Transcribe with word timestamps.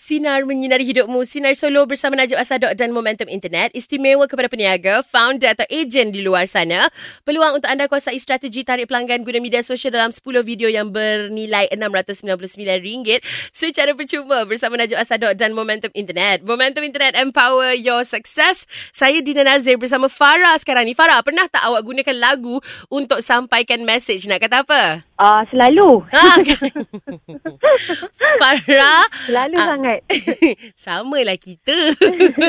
Sinar 0.00 0.48
menyinari 0.48 0.88
hidupmu, 0.88 1.28
Sinar 1.28 1.52
Solo 1.52 1.84
bersama 1.84 2.16
Najib 2.16 2.40
Asadok 2.40 2.72
dan 2.72 2.88
Momentum 2.88 3.28
Internet. 3.28 3.68
Istimewa 3.76 4.24
kepada 4.24 4.48
peniaga, 4.48 5.04
founder 5.04 5.52
atau 5.52 5.68
ejen 5.68 6.08
di 6.08 6.24
luar 6.24 6.48
sana. 6.48 6.88
Peluang 7.28 7.60
untuk 7.60 7.68
anda 7.68 7.84
kuasai 7.84 8.16
strategi 8.16 8.64
tarik 8.64 8.88
pelanggan 8.88 9.20
guna 9.20 9.44
media 9.44 9.60
sosial 9.60 9.92
dalam 9.92 10.08
10 10.08 10.40
video 10.40 10.72
yang 10.72 10.88
bernilai 10.88 11.68
RM699 11.76 13.20
secara 13.52 13.92
percuma 13.92 14.48
bersama 14.48 14.80
Najib 14.80 14.96
Asadok 14.96 15.36
dan 15.36 15.52
Momentum 15.52 15.92
Internet. 15.92 16.48
Momentum 16.48 16.80
Internet 16.80 17.20
empower 17.20 17.76
your 17.76 18.00
success. 18.00 18.64
Saya 18.96 19.20
Dina 19.20 19.44
Nazir 19.44 19.76
bersama 19.76 20.08
Farah 20.08 20.56
sekarang 20.56 20.88
ni. 20.88 20.96
Farah, 20.96 21.20
pernah 21.20 21.44
tak 21.44 21.60
awak 21.68 21.84
gunakan 21.84 22.16
lagu 22.16 22.56
untuk 22.88 23.20
sampaikan 23.20 23.84
message? 23.84 24.24
Nak 24.24 24.40
kata 24.40 24.64
apa? 24.64 25.04
Ah, 25.20 25.44
selalu. 25.52 26.00
Ha, 26.08 26.40
Farah. 28.40 29.04
Selalu 29.28 29.56
Ah. 29.60 29.68
sangat. 29.68 29.89
Sama 30.86 31.18
lah 31.24 31.34
kita. 31.34 31.74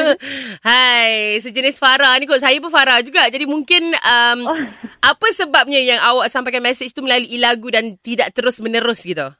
Hai, 0.67 1.37
sejenis 1.39 1.77
Farah 1.77 2.17
ni 2.17 2.29
kot. 2.29 2.41
Saya 2.41 2.57
pun 2.61 2.69
Farah 2.69 3.01
juga. 3.01 3.25
Jadi 3.27 3.45
mungkin 3.49 3.93
um, 3.95 4.39
Oh. 4.45 4.57
apa 5.01 5.27
sebabnya 5.33 5.79
yang 5.79 6.01
awak 6.01 6.29
sampaikan 6.29 6.61
message 6.61 6.91
tu 6.91 7.01
melalui 7.01 7.37
lagu 7.37 7.67
dan 7.69 7.97
tidak 8.01 8.33
terus 8.33 8.61
menerus 8.61 9.01
gitu? 9.01 9.31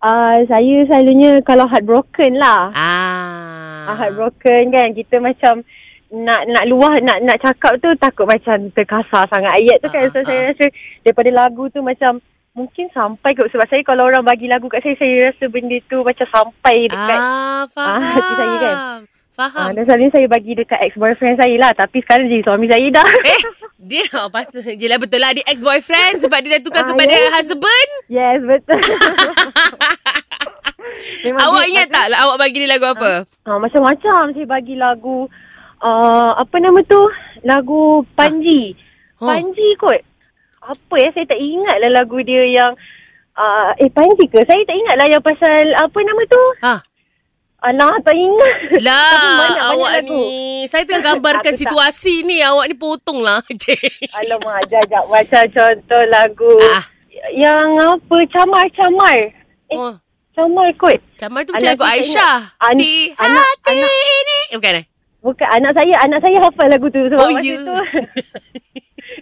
Ah, 0.00 0.36
saya 0.48 0.88
selalunya 0.88 1.44
kalau 1.44 1.68
heartbroken 1.68 2.40
lah. 2.40 2.72
Ah. 2.72 3.92
Ah, 3.92 3.96
heartbroken 4.00 4.72
kan 4.72 4.96
kita 4.96 5.20
macam 5.20 5.60
nak 6.10 6.42
nak 6.50 6.64
luah 6.66 6.98
nak 7.04 7.22
nak 7.22 7.38
cakap 7.38 7.78
tu 7.78 7.86
takut 8.00 8.26
macam 8.26 8.72
terkasar 8.74 9.28
sangat 9.28 9.52
ayat 9.60 9.78
tu 9.84 9.88
kan. 9.92 10.08
Ah, 10.08 10.10
So 10.10 10.18
ah, 10.18 10.24
saya 10.24 10.40
rasa 10.50 10.66
daripada 11.04 11.30
lagu 11.30 11.68
tu 11.68 11.84
macam 11.84 12.18
mungkin 12.60 12.86
sampai 12.90 13.32
kot 13.32 13.48
sebab 13.48 13.64
saya 13.66 13.80
kalau 13.80 14.04
orang 14.04 14.20
bagi 14.20 14.44
lagu 14.44 14.68
kat 14.68 14.84
saya 14.84 14.92
saya 14.94 15.32
rasa 15.32 15.48
benda 15.48 15.80
tu 15.86 16.04
macam 16.04 16.26
sampai 16.28 16.76
dekat 16.86 17.16
Ah, 17.16 17.64
faham. 17.66 17.96
Ah, 17.96 18.12
hati 18.12 18.32
saya 18.34 18.56
kan. 18.58 18.76
Faham. 19.32 19.56
Ah, 19.56 19.70
dan 19.72 19.82
selalunya 19.82 20.12
saya 20.12 20.26
bagi 20.28 20.52
dekat 20.52 20.76
ex-boyfriend 20.84 21.40
saya 21.40 21.56
lah. 21.56 21.72
Tapi 21.72 22.04
sekarang 22.04 22.28
jadi 22.28 22.44
suami 22.44 22.68
saya 22.68 22.86
dah. 22.92 23.08
Eh, 23.24 23.40
dia 23.80 24.04
oh, 24.14 24.28
patut. 24.28 24.60
Yelah 24.60 25.00
betul 25.00 25.16
lah 25.16 25.32
dia 25.32 25.44
ex-boyfriend 25.48 26.20
sebab 26.20 26.38
dia 26.40 26.60
dah 26.60 26.62
tukar 26.62 26.84
Ah, 26.84 26.88
kepada 26.92 27.16
yes. 27.16 27.32
husband. 27.32 27.90
yes, 28.12 28.38
betul. 28.44 28.76
Memang 31.24 31.40
awak 31.42 31.64
ingat 31.66 31.88
tak 31.88 32.06
lah 32.12 32.28
awak 32.28 32.36
bagi 32.38 32.60
dia 32.60 32.70
lagu 32.70 32.86
apa? 32.86 33.24
Ah, 33.44 33.56
macam-macam 33.56 34.32
saya 34.32 34.46
bagi 34.46 34.76
lagu 34.76 35.24
uh, 35.80 36.30
apa 36.36 36.56
nama 36.60 36.80
tu? 36.84 37.00
Lagu 37.40 38.04
Panji. 38.12 38.76
Oh. 39.16 39.28
Panji 39.28 39.68
kot. 39.76 40.00
Apa 40.62 40.94
ya 40.94 41.08
saya 41.10 41.26
tak 41.26 41.36
ingat 41.36 41.76
lah 41.78 41.90
lagu 41.94 42.20
dia 42.20 42.44
yang 42.46 42.72
uh, 43.32 43.70
eh 43.74 43.88
Panji 43.88 44.24
ke? 44.24 44.40
Saya 44.40 44.60
tak 44.60 44.76
ingat 44.76 44.94
lah 44.94 45.06
yang 45.08 45.22
pasal 45.22 45.52
apa 45.74 45.98
nama 45.98 46.22
tu? 46.26 46.44
Ha. 46.60 46.74
Alah 47.60 47.92
tak 48.00 48.12
ingat. 48.14 48.56
Lah, 48.80 48.96
banyak-banyak 49.12 49.64
awak 49.70 49.90
lagu. 49.98 50.08
ni. 50.10 50.32
Saya 50.64 50.80
tengah 50.82 51.04
gambarkan 51.06 51.44
Aku 51.46 51.54
tak- 51.54 51.60
situasi 51.62 52.24
ni. 52.24 52.40
Awak 52.40 52.66
ni 52.66 52.74
potong 52.74 53.20
lah. 53.20 53.40
Alamak, 54.16 54.64
jajak 54.66 55.04
macam 55.06 55.44
contoh 55.46 56.02
lagu 56.08 56.54
Ah. 56.70 56.84
yang 57.30 57.68
apa? 57.78 58.16
Camar-camar. 58.26 59.18
Eh, 59.66 59.76
oh, 59.76 59.92
camar 60.32 60.72
kot. 60.74 60.96
camar 61.14 61.40
tu 61.42 61.52
macam 61.52 61.68
lagu 61.68 61.84
Aisyah. 61.86 62.56
An- 62.58 62.74
Di 62.74 63.12
anak- 63.14 63.44
hati 63.44 63.76
anak- 63.76 63.92
ini. 63.92 64.38
Eh, 64.46 64.56
bukan 64.56 64.72
eh? 64.74 64.84
Bukan 65.20 65.48
anak 65.50 65.72
saya, 65.74 65.94
anak 66.00 66.18
saya 66.18 66.36
hafal 66.40 66.66
lagu 66.66 66.88
tu 66.88 67.00
sebab 67.06 67.20
Oh, 67.20 67.28
masa 67.30 67.44
ya. 67.44 67.60
tu 67.60 67.74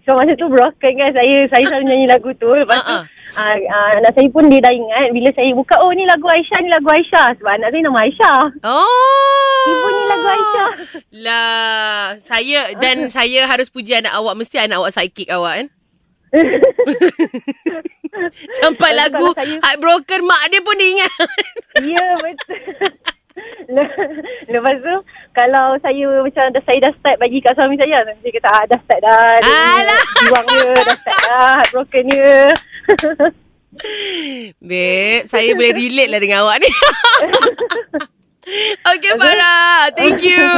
So 0.09 0.17
masa 0.17 0.33
tu 0.35 0.49
broken 0.49 0.93
kan 0.95 1.13
saya 1.13 1.37
saya 1.47 1.65
selalu 1.69 1.85
nyanyi 1.85 2.07
lagu 2.09 2.33
tu 2.35 2.49
lepas 2.49 2.81
tu 2.81 2.97
Ha, 3.29 3.45
uh, 3.45 3.57
uh, 3.61 3.91
anak 3.95 4.17
saya 4.17 4.25
pun 4.33 4.49
dia 4.49 4.57
dah 4.57 4.73
ingat 4.73 5.13
bila 5.13 5.29
saya 5.31 5.53
buka 5.53 5.77
oh 5.77 5.93
ni 5.93 6.01
lagu 6.03 6.25
Aisyah 6.25 6.59
ni 6.59 6.73
lagu 6.73 6.89
Aisyah 6.89 7.37
sebab 7.37 7.53
anak 7.53 7.69
saya 7.69 7.83
nama 7.85 8.01
Aisyah. 8.01 8.41
Oh. 8.65 9.69
Ibu 9.69 9.87
ni 9.87 10.03
lagu 10.09 10.27
Aisyah. 10.27 10.69
Lah, 11.21 12.01
saya 12.17 12.73
dan 12.81 13.13
saya 13.13 13.45
harus 13.45 13.69
puji 13.69 13.93
anak 13.93 14.17
awak. 14.17 14.33
Mesti 14.33 14.57
anak 14.57 14.81
awak 14.81 14.97
sidekick 14.97 15.29
awak 15.29 15.61
kan? 15.61 15.67
Sampai 18.59 18.91
Tapi 18.91 18.99
lagu 18.99 19.27
saya- 19.37 19.61
Heartbroken 19.61 20.21
mak 20.25 20.49
dia 20.49 20.61
pun 20.61 20.75
dia 20.75 20.89
ingat. 20.89 21.13
Ya 21.85 22.07
betul. 22.17 22.61
Le- 23.69 23.95
Lepas 24.49 24.77
tu 24.81 24.95
kalau 25.39 25.79
saya 25.79 26.07
macam 26.19 26.51
dah, 26.51 26.63
saya 26.67 26.79
dah 26.83 26.93
start 26.99 27.17
bagi 27.23 27.39
kat 27.39 27.55
suami 27.55 27.79
saya 27.79 28.03
Saya 28.03 28.33
kata 28.35 28.49
ah, 28.51 28.65
dah 28.67 28.79
start 28.83 29.01
dah 29.07 29.23
Dia 29.39 29.55
Alah. 29.55 30.03
Jiwang 30.19 30.47
dia 30.51 30.71
dah 30.83 30.97
start 30.99 31.21
dah 31.23 31.51
Heartbroken 31.63 32.05
dia 32.11 32.35
Babe, 34.59 35.23
saya 35.31 35.55
boleh 35.55 35.71
relate 35.71 36.11
lah 36.11 36.19
dengan 36.19 36.43
awak 36.43 36.59
ni. 36.59 36.71
okay, 38.91 39.13
Farah. 39.15 39.93
Thank 39.95 40.25
you. 40.27 40.43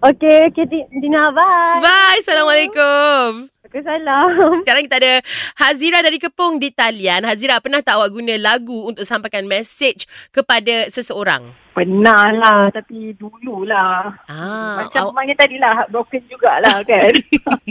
Okay, 0.00 0.48
okay 0.48 0.64
Di- 0.64 0.88
Dina 0.96 1.28
bye 1.28 1.76
Bye. 1.84 2.24
Assalamualaikum. 2.24 3.52
Waalaikumsalam 3.70 4.26
Sekarang 4.62 4.82
kita 4.84 4.96
ada 4.98 5.12
Hazira 5.56 5.98
dari 6.00 6.18
Kepung 6.18 6.58
di 6.58 6.70
talian. 6.70 7.22
Hazira, 7.22 7.58
pernah 7.58 7.78
tak 7.78 7.96
awak 7.96 8.10
guna 8.10 8.34
lagu 8.36 8.84
untuk 8.84 9.04
sampaikan 9.04 9.46
message 9.46 10.04
kepada 10.28 10.90
seseorang? 10.90 11.54
Pernah 11.70 12.34
lah 12.34 12.60
Tapi 12.68 13.14
dululah 13.14 14.10
Ah, 14.26 14.82
Macam 14.82 15.06
awak- 15.06 15.16
mana 15.16 15.32
tadi 15.32 15.54
lah 15.54 15.70
Heartbroken 15.72 16.22
jugalah 16.26 16.82
kan 16.82 17.12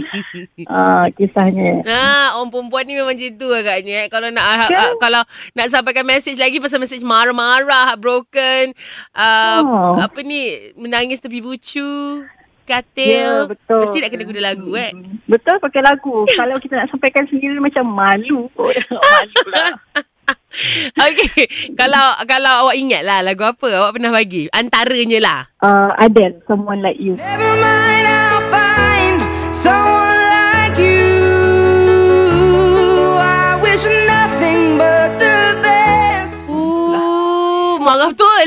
ah, 0.71 1.05
Kisahnya 1.11 1.83
Ha, 1.83 2.01
orang 2.33 2.47
perempuan 2.49 2.87
ni 2.87 2.95
memang 2.95 3.11
macam 3.11 3.35
tu 3.35 3.49
agaknya. 3.49 3.95
Eh. 3.99 4.07
Kalau 4.07 4.31
nak 4.31 4.45
ha, 4.45 4.55
ha, 4.65 4.85
kalau 4.95 5.21
nak 5.51 5.67
sampaikan 5.67 6.05
message 6.05 6.37
lagi 6.37 6.57
pasal 6.57 6.79
message 6.79 7.03
marah-marah, 7.03 7.91
heartbroken, 7.91 8.71
uh, 9.13 9.61
Oh. 9.61 9.99
apa 9.99 10.19
ni, 10.21 10.47
menangis 10.75 11.19
tepi 11.19 11.41
bucu, 11.41 12.23
Katil. 12.69 13.47
betul 13.47 13.81
Mesti 13.81 13.97
nak 13.97 14.09
kena 14.09 14.23
guna 14.23 14.41
lagu 14.45 14.69
eh. 14.75 14.91
Betul 15.25 15.57
pakai 15.57 15.81
lagu 15.81 16.23
Kalau 16.39 16.55
kita 16.55 16.73
nak 16.75 16.87
sampaikan 16.87 17.25
sendiri 17.25 17.57
Macam 17.57 17.83
malu 17.83 18.45
kot 18.53 18.77
Malu 18.93 19.43
lah 19.49 19.73
Okay. 20.99 21.45
kalau 21.73 22.01
kalau 22.25 22.65
awak 22.65 22.75
ingat 22.75 23.01
lah 23.01 23.21
lagu 23.21 23.41
apa 23.43 23.69
awak 23.71 23.95
pernah 23.95 24.09
bagi. 24.09 24.49
Antaranya 24.49 25.19
lah. 25.19 25.39
uh, 25.59 25.93
Adele 25.95 26.41
Someone 26.45 26.81
Like 26.81 26.97
You 26.97 27.13
Never 27.15 27.53
mind, 27.55 28.05
I'll 28.05 28.41
find 28.49 29.17
someone 29.51 30.17
like 30.25 30.77
you. 30.77 31.05
I 33.15 33.57
wish 33.57 33.85
nothing 34.05 34.77
but 34.77 35.17
the 35.17 35.37
best. 35.61 36.49
Ooh, 36.49 37.77
marah 37.77 38.09
betul. 38.09 38.45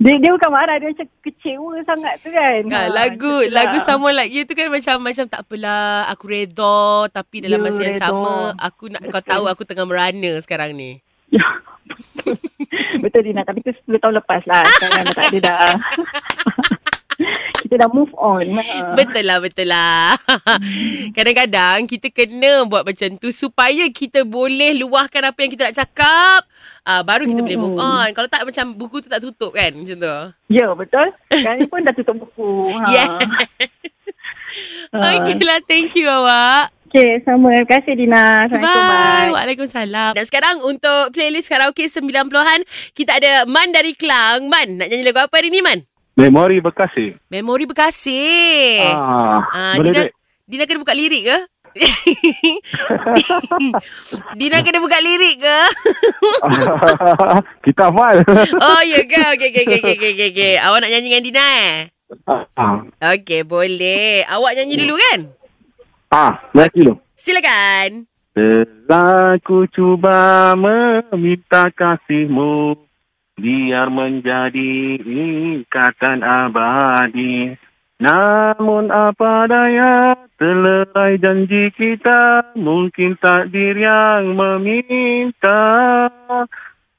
Dia, 0.00 0.16
dia 0.16 0.30
bukan 0.30 0.50
marah 0.50 0.76
Dia 0.76 0.88
macam 0.88 1.06
kecewa 1.20 1.72
sangat 1.84 2.14
tu 2.18 2.28
kan 2.28 2.60
Ha, 2.66 2.88
lagu 2.88 3.44
itulah. 3.44 3.68
lagu 3.68 3.76
Someone 3.78 4.16
Like 4.16 4.32
You 4.32 4.42
tu 4.42 4.54
kan 4.54 4.66
macam 4.66 4.96
macam 4.98 5.24
tak 5.26 5.40
apalah 5.42 6.08
aku 6.08 6.24
redha 6.26 6.80
tapi 7.10 7.44
dalam 7.44 7.60
masa 7.60 7.80
yang 7.82 8.00
sama 8.00 8.56
aku 8.56 8.88
nak 8.88 9.04
kau 9.04 9.20
Betul. 9.20 9.28
tahu 9.30 9.44
aku 9.46 9.62
tengah 9.62 9.84
merana 9.84 10.32
sekarang 10.40 10.72
ni. 10.72 10.98
Ya, 11.28 11.44
Betul 13.02 13.22
Dina 13.22 13.44
Tapi 13.44 13.60
tu 13.60 13.70
10 13.70 13.96
tahun 13.96 14.18
lepas 14.18 14.42
lah 14.44 14.64
Sekarang 14.66 15.04
dah 15.04 15.14
tak 15.14 15.26
ada 15.28 15.38
dah 15.40 15.68
Kita 17.62 17.74
dah 17.86 17.90
move 17.92 18.10
on 18.16 18.42
Ha. 18.60 18.96
Betul 18.98 19.24
lah, 19.24 19.38
betul 19.38 19.68
lah. 19.70 20.16
Kadang-kadang 21.16 21.86
kita 21.86 22.10
kena 22.10 22.66
buat 22.66 22.82
macam 22.82 23.14
tu 23.16 23.30
supaya 23.30 23.86
kita 23.88 24.26
boleh 24.26 24.74
luahkan 24.80 25.22
apa 25.30 25.38
yang 25.40 25.50
kita 25.54 25.70
nak 25.70 25.76
cakap. 25.76 26.40
Uh, 26.84 27.02
baru 27.04 27.28
kita 27.28 27.40
boleh 27.40 27.60
move 27.60 27.78
on. 27.78 28.08
Kalau 28.12 28.28
tak 28.28 28.42
macam 28.42 28.74
buku 28.74 29.04
tu 29.04 29.08
tak 29.08 29.22
tutup 29.22 29.54
kan 29.54 29.70
macam 29.72 29.96
tu. 29.96 30.16
Ya 30.50 30.66
betul 30.74 31.14
Sekarang 31.30 31.60
pun 31.70 31.80
dah 31.84 31.94
tutup 31.94 32.16
buku 32.20 32.74
ha. 32.80 32.88
Yes. 32.94 33.08
Ha. 34.90 35.22
Okay 35.22 35.38
lah, 35.46 35.60
thank 35.64 35.94
you 35.94 36.10
awak. 36.10 36.74
Okay 36.90 37.22
sama 37.22 37.54
Terima 37.54 37.70
kasih 37.70 37.94
Dina 37.94 38.50
Assalamualaikum 38.50 38.90
Bye. 38.90 39.30
Waalaikumsalam. 39.30 40.12
Dan 40.18 40.24
sekarang 40.26 40.56
untuk 40.66 41.14
playlist 41.14 41.46
karaoke 41.46 41.86
90-an, 41.86 42.66
kita 42.98 43.14
ada 43.14 43.46
Man 43.46 43.70
dari 43.70 43.94
Kelang. 43.94 44.50
Man, 44.50 44.82
nak 44.82 44.90
nyanyi 44.90 45.06
lagu 45.06 45.22
apa 45.22 45.38
hari 45.38 45.54
ni 45.54 45.62
Man? 45.62 45.86
Memori 46.20 46.60
Bekasi. 46.60 47.16
Memori 47.26 47.64
Bekasi. 47.64 48.20
Ah, 48.84 49.40
Ah, 49.48 49.74
Dina? 49.76 50.04
Dina 50.44 50.66
kena 50.66 50.78
buka 50.78 50.92
lirik 50.92 51.24
ke? 51.24 51.38
Dina 54.34 54.58
kena 54.60 54.82
buka 54.82 54.98
lirik 54.98 55.38
ke? 55.38 55.58
Kita 57.64 57.88
hafal. 57.88 58.16
Oh, 58.64 58.82
ya 58.82 59.00
ke? 59.04 59.22
Okey, 59.38 59.48
okey, 59.48 59.62
okey, 59.64 59.78
okey, 59.80 59.94
okey, 60.12 60.28
okey. 60.34 60.52
Awak 60.58 60.78
nak 60.82 60.90
nyanyi 60.90 61.08
dengan 61.08 61.24
Dina 61.24 61.44
eh? 61.56 61.74
ah, 62.58 62.76
Okey, 63.14 63.46
boleh. 63.46 64.26
Awak 64.26 64.52
nyanyi 64.58 64.74
dulu 64.76 64.94
kan? 64.98 65.20
ah, 66.10 66.32
lagi 66.52 66.82
tu. 66.84 66.94
Silakan. 67.14 68.04
Telah 68.30 69.38
ku 69.40 69.66
cuba 69.68 70.54
meminta 70.54 71.70
kasihmu 71.70 72.74
biar 73.40 73.88
menjadi 73.88 75.00
ikatan 75.00 76.20
abadi. 76.20 77.56
Namun 78.00 78.88
apa 78.88 79.44
daya 79.44 80.16
terlerai 80.40 81.20
janji 81.20 81.68
kita 81.76 82.56
mungkin 82.56 83.20
takdir 83.20 83.76
yang 83.76 84.32
meminta 84.32 85.60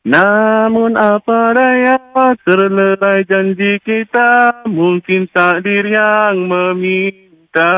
Namun 0.05 0.93
apa 0.97 1.57
daya 1.57 1.97
terlerai 2.45 3.25
janji 3.25 3.81
kita 3.81 4.61
mungkin 4.69 5.25
takdir 5.33 5.89
yang 5.89 6.45
meminta. 6.45 7.73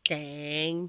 Keng. 0.00 0.88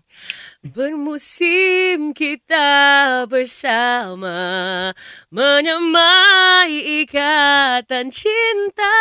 Bermusim 0.65 2.17
kita 2.17 3.25
bersama 3.29 4.89
Menyamai 5.29 7.05
ikatan 7.05 8.09
cinta. 8.09 8.97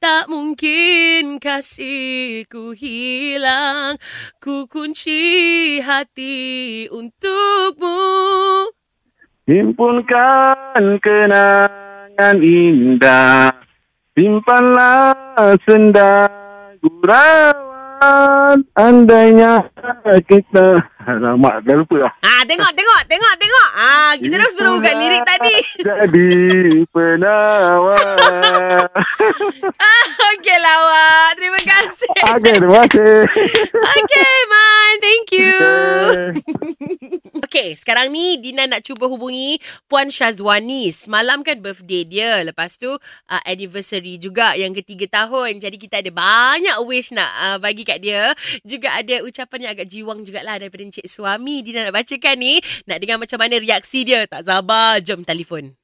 Tak 0.00 0.32
mungkin 0.32 1.36
kasihku 1.36 2.72
hilang 2.72 4.00
Ku 4.40 4.64
kunci 4.64 5.78
hati 5.84 6.88
untukmu. 6.88 8.00
Himpunkan 9.44 10.82
kenangan 11.04 12.36
indah 12.40 13.52
Simpanlah 14.12 15.16
senda 15.64 16.28
gurauan. 16.84 18.60
Andainya 18.76 19.71
kita 20.28 20.66
Alamak 21.02 21.66
dah 21.66 21.74
lupa 21.74 22.06
lah 22.06 22.12
Ah 22.22 22.46
tengok 22.46 22.70
tengok 22.74 23.00
tengok 23.10 23.34
tengok. 23.38 23.68
Ah 23.74 24.14
kita 24.14 24.34
dah 24.38 24.50
suruh 24.54 24.78
bukan 24.78 24.94
lirik 24.98 25.22
tadi. 25.26 25.56
Jadi 25.82 26.30
penawar 26.94 28.86
Ah 29.82 30.06
okey 30.38 30.58
lah. 30.62 31.34
Terima 31.34 31.60
kasih. 31.60 32.10
Okey 32.38 32.54
terima 32.58 32.82
kasih 32.86 33.26
Okay, 34.02 34.34
Man. 34.50 34.92
Thank 35.02 35.28
you. 35.34 35.54
Okay. 35.58 36.78
Okay, 37.52 37.76
sekarang 37.76 38.08
ni 38.08 38.40
Dina 38.40 38.64
nak 38.64 38.80
cuba 38.80 39.04
hubungi 39.04 39.60
Puan 39.84 40.08
Syazwani. 40.08 40.88
Semalam 40.88 41.44
kan 41.44 41.60
birthday 41.60 42.00
dia. 42.00 42.40
Lepas 42.48 42.80
tu 42.80 42.88
uh, 42.88 43.42
anniversary 43.44 44.16
juga 44.16 44.56
yang 44.56 44.72
ketiga 44.72 45.20
tahun. 45.20 45.60
Jadi 45.60 45.76
kita 45.76 46.00
ada 46.00 46.08
banyak 46.08 46.80
wish 46.88 47.12
nak 47.12 47.28
uh, 47.28 47.58
bagi 47.60 47.84
kat 47.84 48.00
dia. 48.00 48.32
Juga 48.64 48.96
ada 48.96 49.20
ucapan 49.20 49.68
yang 49.68 49.72
agak 49.76 49.84
jiwang 49.84 50.24
jugalah 50.24 50.64
daripada 50.64 50.80
Encik 50.80 51.04
Suami. 51.04 51.60
Dina 51.60 51.84
nak 51.84 51.92
bacakan 51.92 52.40
ni. 52.40 52.56
Nak 52.88 52.96
dengar 53.04 53.20
macam 53.20 53.36
mana 53.36 53.60
reaksi 53.60 54.00
dia. 54.08 54.24
Tak 54.24 54.48
sabar. 54.48 55.04
Jom 55.04 55.20
telefon. 55.20 55.76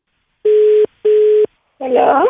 Hello. 1.85 2.25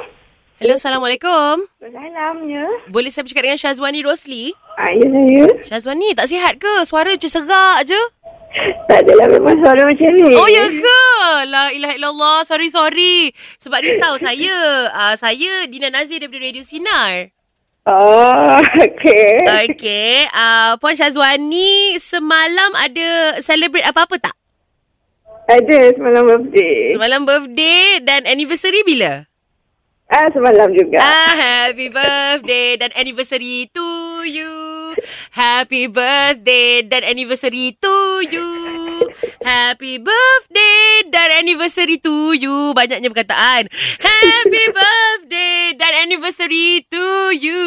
Hello, 0.58 0.74
Assalamualaikum. 0.74 1.70
Salamnya. 1.78 2.66
Boleh 2.90 3.14
saya 3.14 3.22
bercakap 3.22 3.46
dengan 3.46 3.62
Syazwani 3.62 4.02
Rosli? 4.02 4.50
Ah, 4.74 4.90
ya 4.90 5.06
saya. 5.06 5.46
Syazwani, 5.62 6.18
tak 6.18 6.26
sihat 6.26 6.58
ke? 6.58 6.82
Suara 6.82 7.14
macam 7.14 7.30
serak 7.30 7.86
je. 7.86 8.00
Tak 8.88 9.04
adalah 9.04 9.26
memang 9.28 9.56
suara 9.60 9.82
macam 9.84 10.10
ni. 10.16 10.32
Oh 10.32 10.48
ya 10.48 10.64
ke? 10.68 11.00
La 11.48 11.72
ilaha 11.72 11.94
illallah. 11.96 12.38
Sorry 12.48 12.68
sorry. 12.72 13.32
Sebab 13.60 13.78
risau 13.84 14.16
saya. 14.16 14.56
Uh, 14.92 15.14
saya 15.18 15.66
Dina 15.68 15.92
Nazir 15.92 16.22
daripada 16.24 16.44
Radio 16.44 16.64
Sinar. 16.64 17.32
Oh, 17.88 18.60
okey. 18.84 19.48
Okay. 19.72 20.28
Uh, 20.28 20.76
Puan 20.76 20.92
Syazwani 20.92 21.96
semalam 21.96 22.76
ada 22.76 23.40
celebrate 23.40 23.88
apa-apa 23.88 24.20
tak? 24.20 24.36
Ada 25.48 25.96
semalam 25.96 26.28
birthday. 26.28 26.92
Semalam 26.92 27.24
birthday 27.24 28.04
dan 28.04 28.28
anniversary 28.28 28.84
bila? 28.84 29.24
Ah, 30.12 30.28
semalam 30.36 30.68
juga. 30.76 31.00
Ah, 31.00 31.32
happy 31.32 31.88
birthday 31.88 32.76
dan 32.76 32.92
anniversary 32.92 33.72
to 33.72 33.88
you. 34.28 34.67
Happy 35.34 35.86
birthday 35.86 36.82
dan 36.86 37.02
anniversary 37.04 37.74
to 37.78 37.96
you. 38.28 38.48
Happy 39.42 39.98
birthday 40.02 41.06
dan 41.08 41.42
anniversary 41.42 41.98
to 42.02 42.34
you. 42.34 42.74
Banyaknya 42.74 43.08
perkataan. 43.08 43.70
Happy 44.02 44.64
birthday 44.74 45.72
dan 45.78 45.92
anniversary 46.06 46.84
to 46.90 47.06
you. 47.38 47.64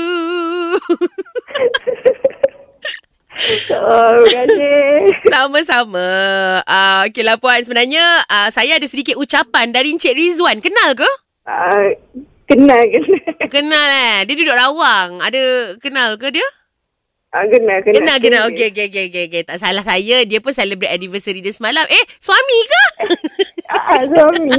Oh, 3.71 4.21
terima 4.27 4.45
kasih. 4.45 5.17
Sama-sama. 5.31 6.07
Uh, 6.67 7.09
okay 7.09 7.23
lah 7.25 7.39
Puan. 7.41 7.63
Sebenarnya 7.65 8.03
uh, 8.29 8.49
saya 8.53 8.77
ada 8.77 8.85
sedikit 8.85 9.17
ucapan 9.17 9.73
dari 9.73 9.95
Encik 9.95 10.13
Rizwan. 10.13 10.61
Kenal 10.61 10.93
ke? 10.93 11.09
Ah, 11.47 11.97
kenal, 12.45 12.83
kenal. 12.85 13.33
Kenal 13.49 13.87
eh. 13.89 14.17
Dia 14.29 14.35
duduk 14.37 14.53
rawang. 14.53 15.23
Ada 15.25 15.73
kenal 15.81 16.21
ke 16.21 16.29
dia? 16.29 16.45
Ah, 17.31 17.47
kenal, 17.47 17.79
kenal. 17.79 17.95
Kenal, 17.95 18.17
kenal. 18.19 18.41
Okey, 18.51 18.75
okey, 18.75 18.85
okey, 18.91 19.03
okey. 19.07 19.25
Okay. 19.31 19.41
Tak 19.47 19.63
salah 19.63 19.87
saya. 19.87 20.27
Dia 20.27 20.43
pun 20.43 20.51
celebrate 20.51 20.91
anniversary 20.91 21.39
dia 21.39 21.55
semalam. 21.55 21.87
Eh, 21.87 22.03
suami 22.19 22.59
ke? 22.67 22.83
Ah, 23.71 24.03
suami. 24.03 24.51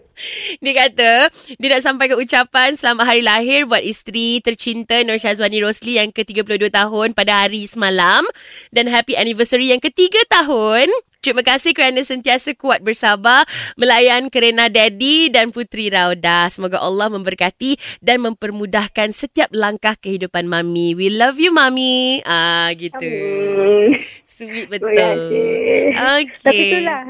dia 0.64 0.72
kata, 0.72 1.28
dia 1.60 1.68
nak 1.76 1.84
sampaikan 1.84 2.16
ucapan 2.16 2.72
selamat 2.72 3.04
hari 3.04 3.20
lahir 3.20 3.68
buat 3.68 3.84
isteri 3.84 4.40
tercinta 4.40 4.96
Nur 5.04 5.20
Syazwani 5.20 5.60
Rosli 5.60 6.00
yang 6.00 6.08
ke-32 6.08 6.72
tahun 6.72 7.12
pada 7.12 7.44
hari 7.44 7.68
semalam. 7.68 8.24
Dan 8.72 8.88
happy 8.88 9.12
anniversary 9.12 9.76
yang 9.76 9.80
ketiga 9.84 10.24
tahun. 10.32 10.88
Terima 11.20 11.44
kasih 11.44 11.76
kerana 11.76 12.00
sentiasa 12.00 12.56
kuat 12.56 12.80
bersabar 12.80 13.44
melayan 13.76 14.32
kerana 14.32 14.72
Daddy 14.72 15.28
dan 15.28 15.52
Putri 15.52 15.92
Rauda. 15.92 16.48
Semoga 16.48 16.80
Allah 16.80 17.12
memberkati 17.12 17.76
dan 18.00 18.24
mempermudahkan 18.24 19.12
setiap 19.12 19.52
langkah 19.52 20.00
kehidupan 20.00 20.48
Mami. 20.48 20.96
We 20.96 21.12
love 21.12 21.36
you, 21.36 21.52
Mami. 21.52 22.24
Ah, 22.24 22.72
gitu. 22.72 23.04
Hmm, 23.04 24.00
Sweet 24.24 24.72
betul. 24.72 24.96
kasih. 24.96 25.92
Okay. 25.92 26.40
Tapi 26.40 26.62
itulah. 26.72 27.00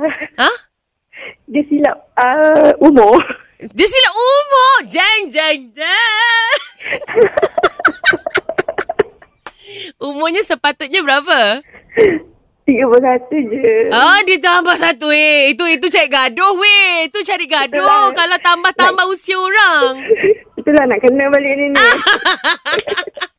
Ha? 0.43 0.51
Dia 1.47 1.63
silap 1.71 1.97
uh, 2.19 2.75
umur. 2.83 3.23
Dia 3.63 3.87
silap 3.87 4.15
umur. 4.19 4.91
Jeng, 4.91 5.23
jeng, 5.31 5.71
jeng. 5.71 6.55
Umurnya 10.03 10.43
sepatutnya 10.43 10.99
berapa? 10.99 11.63
31 12.69 13.51
je. 13.51 13.91
Ah, 13.91 14.21
dia 14.23 14.39
tambah 14.39 14.77
satu 14.77 15.11
eh. 15.11 15.51
Itu 15.51 15.65
itu 15.67 15.87
cari 15.91 16.09
gaduh 16.11 16.53
weh. 16.55 17.09
Itu 17.09 17.19
cari 17.25 17.47
gaduh 17.49 17.83
Itulah. 17.83 18.13
kalau 18.15 18.39
tambah-tambah 18.39 19.05
usia 19.11 19.37
orang. 19.39 20.05
Itulah 20.61 20.85
nak 20.87 21.01
kena 21.01 21.25
balik 21.33 21.53
ni 21.57 21.67
ni. 21.73 21.81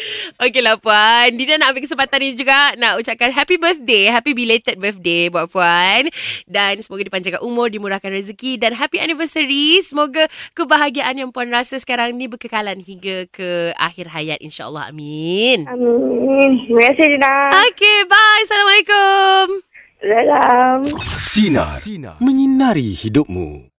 Okeylah 0.42 0.76
Puan. 0.80 1.34
Dina 1.34 1.58
nak 1.60 1.72
ambil 1.72 1.82
kesempatan 1.84 2.18
ni 2.22 2.36
juga 2.36 2.76
nak 2.76 3.00
ucapkan 3.00 3.30
happy 3.32 3.56
birthday. 3.56 4.08
Happy 4.10 4.32
belated 4.36 4.76
birthday 4.78 5.28
buat 5.28 5.48
Puan. 5.50 6.08
Dan 6.46 6.80
semoga 6.82 7.02
dipanjangkan 7.06 7.42
umur, 7.42 7.72
dimurahkan 7.72 8.12
rezeki 8.12 8.60
dan 8.60 8.76
happy 8.76 9.00
anniversary. 9.00 9.80
Semoga 9.82 10.28
kebahagiaan 10.54 11.16
yang 11.18 11.30
Puan 11.32 11.50
rasa 11.50 11.80
sekarang 11.80 12.14
ni 12.14 12.28
berkekalan 12.30 12.78
hingga 12.80 13.26
ke 13.30 13.72
akhir 13.76 14.12
hayat 14.12 14.38
insyaAllah. 14.42 14.90
Amin. 14.92 15.66
Amin. 15.66 16.50
Terima 16.68 16.82
kasih 16.92 17.06
Dina. 17.16 17.34
Okay, 17.72 17.98
bye. 18.06 18.40
Assalamualaikum. 18.44 19.44
Salam. 19.96 20.78
Sinar. 21.08 22.20
Menyinari 22.22 22.94
hidupmu. 22.94 23.72